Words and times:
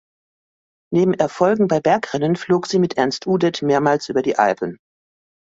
Neben 0.91 1.13
Erfolgen 1.13 1.67
bei 1.67 1.79
Bergrennen 1.79 2.35
flog 2.35 2.65
sie 2.65 2.79
mit 2.79 2.97
Ernst 2.97 3.27
Udet 3.27 3.61
mehrmals 3.61 4.09
über 4.09 4.23
die 4.23 4.35
Alpen. 4.35 4.79